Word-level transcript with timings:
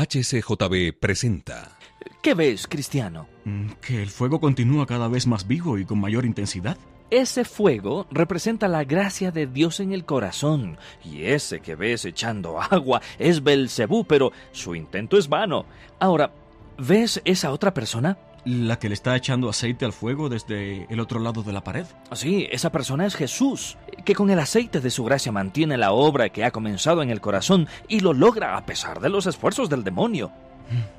HCJB 0.00 0.98
presenta. 0.98 1.76
¿Qué 2.22 2.32
ves, 2.32 2.66
cristiano? 2.66 3.28
Mm, 3.44 3.72
Que 3.86 4.02
el 4.02 4.08
fuego 4.08 4.40
continúa 4.40 4.86
cada 4.86 5.08
vez 5.08 5.26
más 5.26 5.46
vivo 5.46 5.76
y 5.76 5.84
con 5.84 6.00
mayor 6.00 6.24
intensidad. 6.24 6.78
Ese 7.10 7.44
fuego 7.44 8.06
representa 8.10 8.66
la 8.66 8.84
gracia 8.84 9.30
de 9.30 9.46
Dios 9.46 9.78
en 9.78 9.92
el 9.92 10.06
corazón, 10.06 10.78
y 11.04 11.24
ese 11.24 11.60
que 11.60 11.74
ves 11.74 12.06
echando 12.06 12.58
agua 12.62 13.02
es 13.18 13.42
Belcebú, 13.42 14.04
pero 14.06 14.32
su 14.52 14.74
intento 14.74 15.18
es 15.18 15.28
vano. 15.28 15.66
Ahora, 15.98 16.32
¿ves 16.78 17.20
esa 17.26 17.52
otra 17.52 17.74
persona? 17.74 18.16
La 18.46 18.78
que 18.78 18.88
le 18.88 18.94
está 18.94 19.14
echando 19.16 19.50
aceite 19.50 19.84
al 19.84 19.92
fuego 19.92 20.30
desde 20.30 20.86
el 20.90 20.98
otro 21.00 21.20
lado 21.20 21.42
de 21.42 21.52
la 21.52 21.62
pared. 21.62 21.84
Sí, 22.12 22.48
esa 22.50 22.72
persona 22.72 23.04
es 23.04 23.14
Jesús, 23.14 23.76
que 24.04 24.14
con 24.14 24.30
el 24.30 24.38
aceite 24.38 24.80
de 24.80 24.90
su 24.90 25.04
gracia 25.04 25.32
mantiene 25.32 25.76
la 25.76 25.92
obra 25.92 26.28
que 26.28 26.44
ha 26.44 26.50
comenzado 26.50 27.02
en 27.02 27.10
el 27.10 27.20
corazón 27.20 27.68
y 27.88 28.00
lo 28.00 28.12
logra 28.12 28.56
a 28.56 28.66
pesar 28.66 29.00
de 29.00 29.08
los 29.08 29.26
esfuerzos 29.26 29.68
del 29.68 29.84
demonio. 29.84 30.32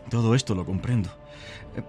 Todo 0.10 0.36
esto 0.36 0.56
lo 0.56 0.66
comprendo. 0.66 1.10
Eh, 1.76 1.84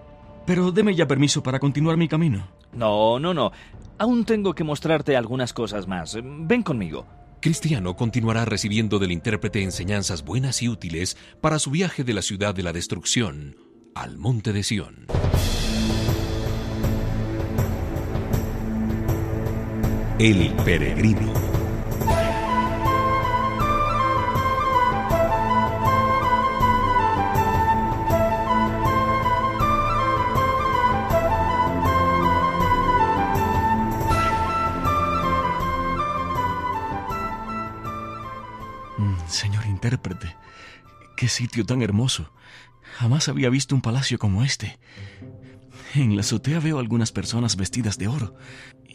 Pero 0.45 0.71
deme 0.71 0.95
ya 0.95 1.07
permiso 1.07 1.43
para 1.43 1.59
continuar 1.59 1.97
mi 1.97 2.07
camino. 2.07 2.47
No, 2.71 3.19
no, 3.19 3.33
no. 3.33 3.51
Aún 3.97 4.25
tengo 4.25 4.53
que 4.55 4.63
mostrarte 4.63 5.15
algunas 5.15 5.53
cosas 5.53 5.87
más. 5.87 6.17
Ven 6.23 6.63
conmigo. 6.63 7.05
Cristiano 7.41 7.95
continuará 7.95 8.45
recibiendo 8.45 8.99
del 8.99 9.11
intérprete 9.11 9.61
enseñanzas 9.61 10.23
buenas 10.23 10.61
y 10.63 10.69
útiles 10.69 11.17
para 11.41 11.59
su 11.59 11.71
viaje 11.71 12.03
de 12.05 12.13
la 12.13 12.21
ciudad 12.21 12.55
de 12.55 12.63
la 12.63 12.71
destrucción 12.71 13.57
al 13.95 14.17
monte 14.17 14.53
de 14.53 14.63
Sión. 14.63 15.05
El 20.19 20.53
peregrino. 20.63 21.33
Mm, 38.97 39.15
Señor 39.27 39.65
intérprete, 39.65 40.35
qué 41.17 41.27
sitio 41.27 41.65
tan 41.65 41.81
hermoso. 41.81 42.31
Jamás 42.99 43.29
había 43.29 43.49
visto 43.49 43.73
un 43.73 43.81
palacio 43.81 44.19
como 44.19 44.43
este. 44.43 44.77
En 45.95 46.15
la 46.15 46.21
azotea 46.21 46.59
veo 46.59 46.77
algunas 46.77 47.11
personas 47.11 47.55
vestidas 47.55 47.97
de 47.97 48.07
oro 48.07 48.35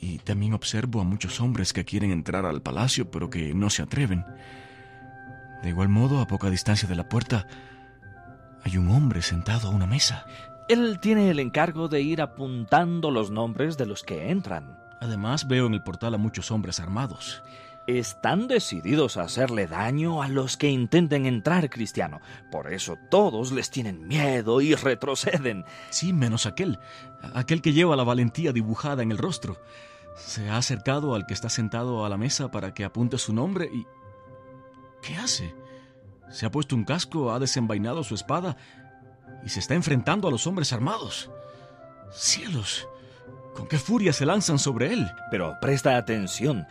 y 0.00 0.18
también 0.18 0.54
observo 0.54 1.00
a 1.00 1.04
muchos 1.04 1.40
hombres 1.40 1.72
que 1.72 1.84
quieren 1.84 2.10
entrar 2.10 2.46
al 2.46 2.62
palacio 2.62 3.10
pero 3.10 3.30
que 3.30 3.54
no 3.54 3.70
se 3.70 3.82
atreven. 3.82 4.24
De 5.62 5.70
igual 5.70 5.88
modo, 5.88 6.20
a 6.20 6.26
poca 6.26 6.50
distancia 6.50 6.88
de 6.88 6.94
la 6.94 7.08
puerta, 7.08 7.46
hay 8.64 8.76
un 8.76 8.88
hombre 8.90 9.22
sentado 9.22 9.68
a 9.68 9.70
una 9.70 9.86
mesa. 9.86 10.24
Él 10.68 10.98
tiene 11.00 11.30
el 11.30 11.40
encargo 11.40 11.88
de 11.88 12.02
ir 12.02 12.20
apuntando 12.20 13.10
los 13.10 13.30
nombres 13.30 13.76
de 13.78 13.86
los 13.86 14.02
que 14.02 14.30
entran. 14.30 14.78
Además, 15.00 15.48
veo 15.48 15.66
en 15.66 15.74
el 15.74 15.82
portal 15.82 16.14
a 16.14 16.18
muchos 16.18 16.50
hombres 16.50 16.80
armados. 16.80 17.42
Están 17.88 18.48
decididos 18.48 19.16
a 19.16 19.22
hacerle 19.22 19.66
daño 19.66 20.22
a 20.22 20.28
los 20.28 20.58
que 20.58 20.68
intenten 20.68 21.24
entrar, 21.24 21.70
cristiano. 21.70 22.20
Por 22.50 22.70
eso 22.70 22.98
todos 23.10 23.50
les 23.50 23.70
tienen 23.70 24.06
miedo 24.06 24.60
y 24.60 24.74
retroceden. 24.74 25.64
Sí, 25.88 26.12
menos 26.12 26.44
aquel, 26.44 26.78
aquel 27.32 27.62
que 27.62 27.72
lleva 27.72 27.96
la 27.96 28.04
valentía 28.04 28.52
dibujada 28.52 29.02
en 29.02 29.10
el 29.10 29.16
rostro. 29.16 29.56
Se 30.16 30.50
ha 30.50 30.58
acercado 30.58 31.14
al 31.14 31.24
que 31.24 31.32
está 31.32 31.48
sentado 31.48 32.04
a 32.04 32.10
la 32.10 32.18
mesa 32.18 32.50
para 32.50 32.74
que 32.74 32.84
apunte 32.84 33.16
su 33.16 33.32
nombre 33.32 33.70
y... 33.72 33.86
¿Qué 35.00 35.16
hace? 35.16 35.54
Se 36.30 36.44
ha 36.44 36.50
puesto 36.50 36.76
un 36.76 36.84
casco, 36.84 37.32
ha 37.32 37.38
desenvainado 37.38 38.04
su 38.04 38.14
espada 38.14 38.58
y 39.46 39.48
se 39.48 39.60
está 39.60 39.74
enfrentando 39.74 40.28
a 40.28 40.30
los 40.30 40.46
hombres 40.46 40.74
armados. 40.74 41.30
¡Cielos! 42.12 42.86
¿Con 43.58 43.66
qué 43.66 43.78
furia 43.78 44.12
se 44.12 44.24
lanzan 44.26 44.58
sobre 44.58 44.92
él? 44.92 45.10
Pero 45.30 45.56
presta 45.60 45.96
atención. 45.96 46.66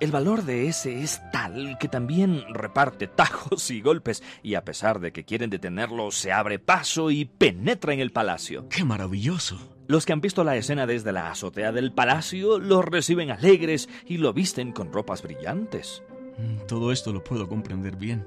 El 0.00 0.12
valor 0.12 0.44
de 0.44 0.66
ese 0.66 1.02
es 1.02 1.20
tal 1.30 1.76
que 1.78 1.86
también 1.86 2.42
reparte 2.54 3.06
tajos 3.06 3.70
y 3.70 3.82
golpes, 3.82 4.22
y 4.42 4.54
a 4.54 4.64
pesar 4.64 4.98
de 4.98 5.12
que 5.12 5.24
quieren 5.26 5.50
detenerlo, 5.50 6.10
se 6.10 6.32
abre 6.32 6.58
paso 6.58 7.10
y 7.10 7.26
penetra 7.26 7.92
en 7.92 8.00
el 8.00 8.10
palacio. 8.10 8.66
¡Qué 8.70 8.82
maravilloso! 8.82 9.58
Los 9.88 10.06
que 10.06 10.14
han 10.14 10.22
visto 10.22 10.42
la 10.42 10.56
escena 10.56 10.86
desde 10.86 11.12
la 11.12 11.30
azotea 11.30 11.72
del 11.72 11.92
palacio 11.92 12.58
lo 12.58 12.80
reciben 12.80 13.30
alegres 13.30 13.88
y 14.06 14.16
lo 14.16 14.32
visten 14.32 14.72
con 14.72 14.90
ropas 14.90 15.22
brillantes. 15.22 16.02
Mm, 16.38 16.66
Todo 16.66 16.92
esto 16.92 17.12
lo 17.12 17.22
puedo 17.22 17.46
comprender 17.48 17.96
bien. 17.96 18.26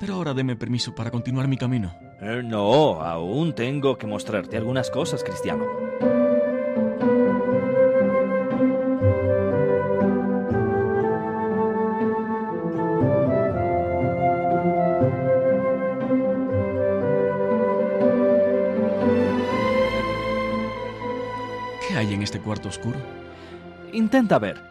Pero 0.00 0.14
ahora 0.14 0.34
deme 0.34 0.56
permiso 0.56 0.92
para 0.92 1.12
continuar 1.12 1.46
mi 1.46 1.56
camino. 1.56 1.94
Eh, 2.20 2.42
no, 2.44 3.00
aún 3.02 3.54
tengo 3.54 3.96
que 3.96 4.08
mostrarte 4.08 4.56
algunas 4.56 4.90
cosas, 4.90 5.22
cristiano. 5.22 5.64
Cuarto 22.42 22.68
oscuro? 22.68 22.98
Intenta 23.92 24.38
ver. 24.38 24.62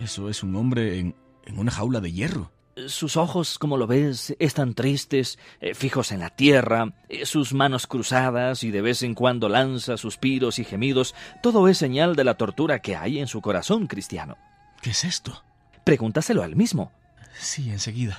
Eso 0.00 0.28
es 0.28 0.42
un 0.42 0.54
hombre 0.56 0.98
en, 0.98 1.16
en 1.44 1.58
una 1.58 1.70
jaula 1.70 2.00
de 2.00 2.12
hierro. 2.12 2.52
Sus 2.86 3.16
ojos, 3.16 3.58
como 3.58 3.76
lo 3.76 3.88
ves, 3.88 4.36
están 4.38 4.74
tristes, 4.74 5.38
eh, 5.60 5.74
fijos 5.74 6.12
en 6.12 6.20
la 6.20 6.30
tierra, 6.30 6.92
eh, 7.08 7.26
sus 7.26 7.52
manos 7.52 7.88
cruzadas 7.88 8.62
y 8.62 8.70
de 8.70 8.82
vez 8.82 9.02
en 9.02 9.14
cuando 9.14 9.48
lanza 9.48 9.96
suspiros 9.96 10.60
y 10.60 10.64
gemidos. 10.64 11.14
Todo 11.42 11.66
es 11.66 11.76
señal 11.76 12.14
de 12.14 12.22
la 12.22 12.36
tortura 12.36 12.80
que 12.80 12.94
hay 12.94 13.18
en 13.18 13.26
su 13.26 13.40
corazón 13.40 13.88
cristiano. 13.88 14.36
¿Qué 14.80 14.90
es 14.90 15.02
esto? 15.02 15.42
Pregúntaselo 15.82 16.44
al 16.44 16.54
mismo. 16.54 16.92
Sí, 17.36 17.68
enseguida. 17.70 18.16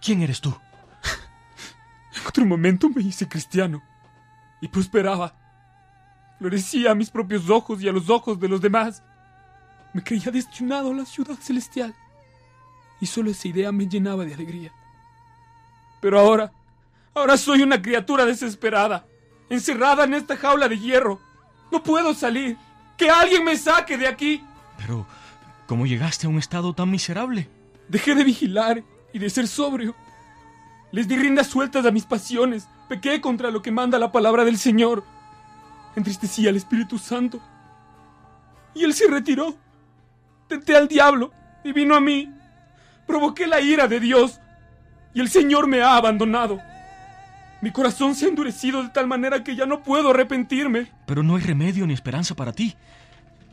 ¿Quién 0.00 0.22
eres 0.22 0.40
tú? 0.40 0.52
En 2.14 2.26
otro 2.26 2.44
momento 2.44 2.88
me 2.90 3.02
hice 3.02 3.28
cristiano 3.28 3.82
y 4.60 4.68
prosperaba. 4.68 5.34
Florecía 6.42 6.90
a 6.90 6.94
mis 6.96 7.08
propios 7.08 7.48
ojos 7.48 7.80
y 7.80 7.88
a 7.88 7.92
los 7.92 8.10
ojos 8.10 8.40
de 8.40 8.48
los 8.48 8.60
demás. 8.60 9.00
Me 9.92 10.02
creía 10.02 10.32
destinado 10.32 10.90
a 10.90 10.94
la 10.94 11.04
ciudad 11.04 11.36
celestial 11.40 11.94
y 13.00 13.06
solo 13.06 13.30
esa 13.30 13.46
idea 13.46 13.70
me 13.70 13.86
llenaba 13.86 14.24
de 14.24 14.34
alegría. 14.34 14.72
Pero 16.00 16.18
ahora, 16.18 16.52
ahora 17.14 17.36
soy 17.36 17.62
una 17.62 17.80
criatura 17.80 18.24
desesperada, 18.24 19.06
encerrada 19.50 20.02
en 20.02 20.14
esta 20.14 20.36
jaula 20.36 20.68
de 20.68 20.80
hierro. 20.80 21.20
No 21.70 21.80
puedo 21.80 22.12
salir. 22.12 22.56
Que 22.96 23.08
alguien 23.08 23.44
me 23.44 23.56
saque 23.56 23.96
de 23.96 24.08
aquí. 24.08 24.42
Pero, 24.78 25.06
¿cómo 25.68 25.86
llegaste 25.86 26.26
a 26.26 26.30
un 26.30 26.40
estado 26.40 26.74
tan 26.74 26.90
miserable? 26.90 27.48
Dejé 27.86 28.16
de 28.16 28.24
vigilar 28.24 28.82
y 29.12 29.20
de 29.20 29.30
ser 29.30 29.46
sobrio. 29.46 29.94
Les 30.90 31.06
di 31.06 31.16
riendas 31.16 31.46
sueltas 31.46 31.86
a 31.86 31.92
mis 31.92 32.04
pasiones. 32.04 32.66
Pequé 32.88 33.20
contra 33.20 33.52
lo 33.52 33.62
que 33.62 33.70
manda 33.70 33.96
la 34.00 34.10
palabra 34.10 34.44
del 34.44 34.58
Señor. 34.58 35.04
Entristecí 35.96 36.46
al 36.48 36.56
Espíritu 36.56 36.98
Santo. 36.98 37.40
Y 38.74 38.84
él 38.84 38.94
se 38.94 39.06
retiró. 39.08 39.56
Tenté 40.48 40.76
al 40.76 40.88
diablo 40.88 41.32
y 41.64 41.72
vino 41.72 41.94
a 41.94 42.00
mí. 42.00 42.32
Provoqué 43.06 43.46
la 43.46 43.60
ira 43.60 43.86
de 43.88 44.00
Dios. 44.00 44.40
Y 45.14 45.20
el 45.20 45.28
Señor 45.28 45.66
me 45.66 45.82
ha 45.82 45.96
abandonado. 45.96 46.58
Mi 47.60 47.70
corazón 47.70 48.14
se 48.14 48.26
ha 48.26 48.28
endurecido 48.28 48.82
de 48.82 48.88
tal 48.88 49.06
manera 49.06 49.44
que 49.44 49.54
ya 49.54 49.66
no 49.66 49.82
puedo 49.82 50.10
arrepentirme. 50.10 50.90
Pero 51.06 51.22
no 51.22 51.36
hay 51.36 51.42
remedio 51.42 51.86
ni 51.86 51.94
esperanza 51.94 52.34
para 52.34 52.52
ti. 52.52 52.74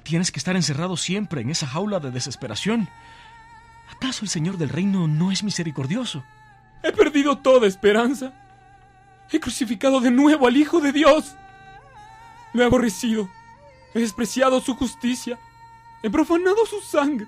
Tienes 0.03 0.31
que 0.31 0.39
estar 0.39 0.55
encerrado 0.55 0.97
siempre 0.97 1.41
en 1.41 1.49
esa 1.51 1.67
jaula 1.67 1.99
de 1.99 2.09
desesperación. 2.09 2.89
¿Acaso 3.91 4.23
el 4.23 4.29
Señor 4.29 4.57
del 4.57 4.69
Reino 4.69 5.07
no 5.07 5.31
es 5.31 5.43
misericordioso? 5.43 6.23
He 6.81 6.91
perdido 6.91 7.37
toda 7.37 7.67
esperanza. 7.67 8.33
He 9.31 9.39
crucificado 9.39 9.99
de 9.99 10.09
nuevo 10.09 10.47
al 10.47 10.57
Hijo 10.57 10.79
de 10.79 10.91
Dios. 10.91 11.35
Lo 12.53 12.63
he 12.63 12.65
aborrecido. 12.65 13.29
He 13.93 13.99
despreciado 13.99 14.59
su 14.61 14.75
justicia. 14.75 15.39
He 16.01 16.09
profanado 16.09 16.65
su 16.65 16.81
sangre. 16.81 17.27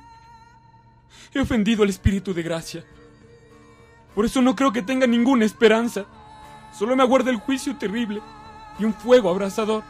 He 1.33 1.39
ofendido 1.39 1.83
al 1.83 1.89
Espíritu 1.89 2.33
de 2.33 2.44
gracia. 2.44 2.83
Por 4.15 4.25
eso 4.25 4.41
no 4.41 4.56
creo 4.56 4.71
que 4.71 4.81
tenga 4.81 5.07
ninguna 5.07 5.45
esperanza. 5.45 6.06
Solo 6.77 6.95
me 6.95 7.03
aguarda 7.03 7.31
el 7.31 7.38
juicio 7.38 7.75
terrible 7.77 8.21
y 8.79 8.85
un 8.85 8.94
fuego 8.94 9.29
abrasador. 9.29 9.83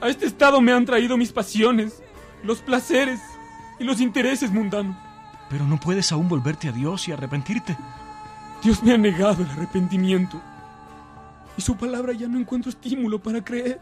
A 0.00 0.08
este 0.08 0.26
estado 0.26 0.60
me 0.60 0.72
han 0.72 0.84
traído 0.84 1.16
mis 1.16 1.32
pasiones, 1.32 2.02
los 2.42 2.60
placeres 2.60 3.20
y 3.78 3.84
los 3.84 4.00
intereses 4.00 4.50
mundanos. 4.50 4.96
Pero 5.48 5.64
no 5.66 5.78
puedes 5.78 6.12
aún 6.12 6.28
volverte 6.28 6.68
a 6.68 6.72
Dios 6.72 7.08
y 7.08 7.12
arrepentirte. 7.12 7.76
Dios 8.62 8.82
me 8.82 8.92
ha 8.92 8.98
negado 8.98 9.42
el 9.42 9.50
arrepentimiento. 9.50 10.40
Y 11.56 11.62
su 11.62 11.76
palabra 11.76 12.12
ya 12.12 12.28
no 12.28 12.38
encuentro 12.38 12.70
estímulo 12.70 13.22
para 13.22 13.44
creer. 13.44 13.80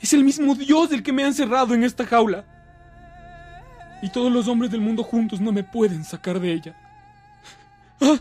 Es 0.00 0.12
el 0.12 0.24
mismo 0.24 0.54
Dios 0.54 0.92
el 0.92 1.02
que 1.02 1.12
me 1.12 1.24
ha 1.24 1.28
encerrado 1.28 1.74
en 1.74 1.84
esta 1.84 2.06
jaula. 2.06 2.44
Y 4.02 4.10
todos 4.10 4.32
los 4.32 4.48
hombres 4.48 4.70
del 4.70 4.80
mundo 4.80 5.02
juntos 5.04 5.40
no 5.40 5.52
me 5.52 5.62
pueden 5.62 6.04
sacar 6.04 6.40
de 6.40 6.52
ella. 6.52 6.74
¡Ah! 8.00 8.18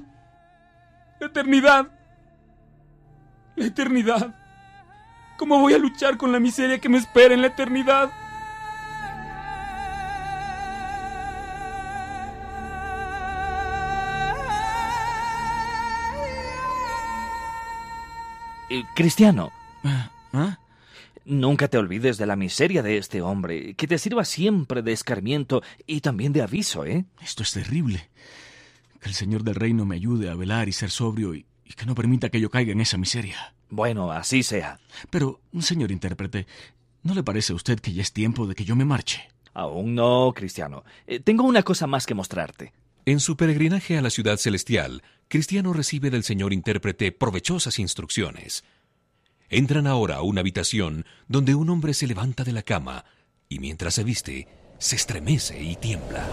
La 1.20 1.28
eternidad. 1.28 1.88
La 3.56 3.66
eternidad. 3.66 4.36
¿Cómo 5.38 5.60
voy 5.60 5.74
a 5.74 5.80
luchar 5.80 6.18
con 6.18 6.32
la 6.32 6.40
miseria 6.40 6.80
que 6.80 6.90
me 6.90 7.00
espera 7.00 7.34
en 7.34 7.42
la 7.42 7.48
eternidad? 7.48 8.12
Eh, 18.74 18.86
Cristiano, 18.96 19.52
Ah, 19.84 20.12
¿ah? 20.32 20.58
nunca 21.26 21.68
te 21.68 21.78
olvides 21.78 22.18
de 22.18 22.26
la 22.26 22.38
miseria 22.38 22.82
de 22.82 22.98
este 22.98 23.22
hombre, 23.22 23.74
que 23.74 23.86
te 23.86 23.98
sirva 23.98 24.24
siempre 24.24 24.82
de 24.82 24.94
escarmiento 24.94 25.62
y 25.86 26.00
también 26.00 26.32
de 26.32 26.42
aviso, 26.42 26.86
¿eh? 26.86 27.04
Esto 27.22 27.44
es 27.44 27.52
terrible. 27.52 28.10
Que 29.02 29.10
el 29.10 29.16
Señor 29.16 29.44
del 29.44 29.56
Reino 29.56 29.86
me 29.86 29.96
ayude 29.98 30.30
a 30.30 30.36
velar 30.36 30.70
y 30.70 30.72
ser 30.72 30.90
sobrio 30.90 31.36
y, 31.36 31.46
y 31.66 31.74
que 31.74 31.86
no 31.86 31.96
permita 31.96 32.30
que 32.30 32.40
yo 32.40 32.50
caiga 32.50 32.72
en 32.72 32.80
esa 32.80 32.98
miseria. 32.98 33.54
Bueno, 33.70 34.10
así 34.12 34.42
sea. 34.42 34.80
Pero, 35.10 35.42
señor 35.60 35.92
intérprete, 35.92 36.48
¿no 37.04 37.14
le 37.14 37.24
parece 37.24 37.52
a 37.52 37.58
usted 37.58 37.80
que 37.80 37.92
ya 37.92 38.02
es 38.02 38.14
tiempo 38.14 38.48
de 38.48 38.56
que 38.56 38.64
yo 38.64 38.78
me 38.78 38.86
marche? 38.86 39.28
Aún 39.54 39.96
no, 39.96 40.32
Cristiano. 40.34 40.86
Eh, 41.08 41.20
tengo 41.20 41.44
una 41.44 41.64
cosa 41.64 41.88
más 41.88 42.06
que 42.06 42.14
mostrarte. 42.14 42.72
En 43.06 43.20
su 43.20 43.36
peregrinaje 43.36 43.98
a 43.98 44.02
la 44.02 44.12
ciudad 44.12 44.38
celestial, 44.38 45.02
Cristiano 45.28 45.74
recibe 45.74 46.12
del 46.12 46.24
señor 46.24 46.54
intérprete 46.54 47.12
provechosas 47.12 47.80
instrucciones. 47.80 48.64
Entran 49.50 49.88
ahora 49.88 50.18
a 50.18 50.22
una 50.22 50.42
habitación 50.42 51.06
donde 51.28 51.56
un 51.56 51.72
hombre 51.72 51.96
se 51.96 52.06
levanta 52.06 52.44
de 52.44 52.52
la 52.52 52.62
cama 52.62 53.06
y 53.50 53.58
mientras 53.58 53.96
se 53.96 54.04
viste, 54.04 54.48
se 54.78 54.98
estremece 54.98 55.62
y 55.64 55.76
tiembla. 55.78 56.28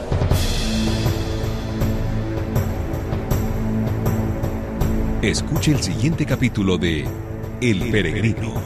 Escuche 5.22 5.72
el 5.72 5.82
siguiente 5.82 6.26
capítulo 6.26 6.76
de 6.76 7.06
El 7.62 7.90
Peregrino. 7.90 8.62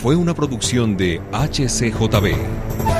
Fue 0.00 0.14
una 0.14 0.32
producción 0.32 0.96
de 0.96 1.20
HCJB. 1.32 2.95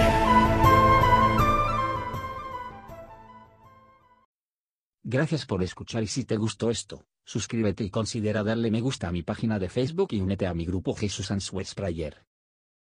Gracias 5.09 5.47
por 5.47 5.63
escuchar 5.63 6.03
y 6.03 6.09
si 6.09 6.25
te 6.25 6.37
gustó 6.37 6.69
esto, 6.69 7.07
suscríbete 7.23 7.85
y 7.85 7.91
considera 7.91 8.43
darle 8.43 8.73
me 8.73 8.81
gusta 8.81 9.07
a 9.07 9.13
mi 9.13 9.23
página 9.23 9.61
de 9.61 9.69
Facebook 9.69 10.09
y 10.11 10.21
únete 10.21 10.49
a 10.49 10.53
mi 10.53 10.67
grupo 10.67 10.97
Jesús 10.97 11.31
Answers 11.31 11.77
Prayer. 11.77 12.27